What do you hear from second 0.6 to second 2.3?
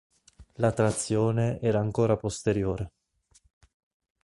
trazione era ancora